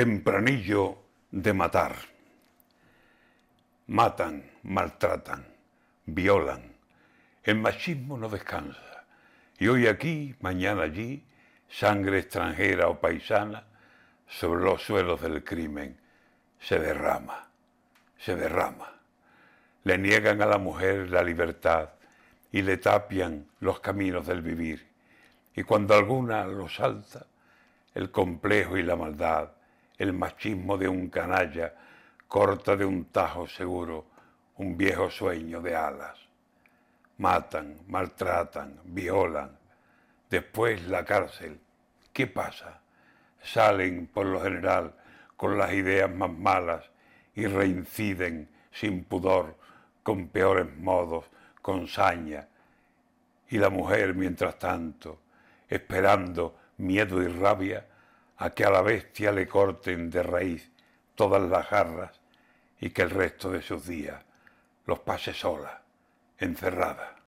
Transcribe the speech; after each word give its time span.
Tempranillo 0.00 0.96
de 1.30 1.52
matar. 1.52 1.94
Matan, 3.88 4.50
maltratan, 4.62 5.44
violan. 6.06 6.74
El 7.42 7.58
machismo 7.58 8.16
no 8.16 8.30
descansa. 8.30 9.04
Y 9.58 9.68
hoy 9.68 9.88
aquí, 9.88 10.34
mañana 10.40 10.84
allí, 10.84 11.22
sangre 11.68 12.20
extranjera 12.20 12.88
o 12.88 12.98
paisana 12.98 13.64
sobre 14.26 14.64
los 14.64 14.82
suelos 14.82 15.20
del 15.20 15.44
crimen 15.44 16.00
se 16.58 16.78
derrama, 16.78 17.50
se 18.16 18.36
derrama. 18.36 18.90
Le 19.84 19.98
niegan 19.98 20.40
a 20.40 20.46
la 20.46 20.56
mujer 20.56 21.10
la 21.10 21.22
libertad 21.22 21.90
y 22.50 22.62
le 22.62 22.78
tapian 22.78 23.48
los 23.60 23.80
caminos 23.80 24.26
del 24.26 24.40
vivir. 24.40 24.88
Y 25.54 25.62
cuando 25.62 25.94
alguna 25.94 26.46
lo 26.46 26.70
salta, 26.70 27.26
el 27.94 28.10
complejo 28.10 28.78
y 28.78 28.82
la 28.82 28.96
maldad 28.96 29.59
el 30.00 30.14
machismo 30.14 30.78
de 30.78 30.88
un 30.88 31.10
canalla 31.10 31.74
corta 32.26 32.74
de 32.74 32.86
un 32.86 33.04
tajo 33.12 33.46
seguro 33.46 34.06
un 34.56 34.74
viejo 34.74 35.10
sueño 35.10 35.60
de 35.60 35.76
alas. 35.76 36.18
Matan, 37.18 37.76
maltratan, 37.86 38.80
violan. 38.84 39.58
Después 40.30 40.86
la 40.86 41.04
cárcel. 41.04 41.60
¿Qué 42.14 42.26
pasa? 42.26 42.80
Salen 43.42 44.06
por 44.06 44.24
lo 44.24 44.40
general 44.40 44.94
con 45.36 45.58
las 45.58 45.70
ideas 45.74 46.10
más 46.10 46.30
malas 46.30 46.84
y 47.34 47.46
reinciden 47.46 48.48
sin 48.72 49.04
pudor, 49.04 49.54
con 50.02 50.28
peores 50.28 50.74
modos, 50.78 51.26
con 51.60 51.86
saña. 51.88 52.48
Y 53.50 53.58
la 53.58 53.68
mujer, 53.68 54.14
mientras 54.14 54.58
tanto, 54.58 55.20
esperando 55.68 56.56
miedo 56.78 57.22
y 57.22 57.28
rabia, 57.28 57.86
a 58.40 58.50
que 58.50 58.64
a 58.64 58.70
la 58.70 58.80
bestia 58.80 59.32
le 59.32 59.46
corten 59.46 60.10
de 60.10 60.22
raíz 60.22 60.70
todas 61.14 61.42
las 61.42 61.68
garras 61.68 62.20
y 62.80 62.88
que 62.88 63.02
el 63.02 63.10
resto 63.10 63.50
de 63.50 63.60
sus 63.60 63.86
días 63.86 64.24
los 64.86 65.00
pase 65.00 65.34
sola, 65.34 65.82
encerrada. 66.38 67.20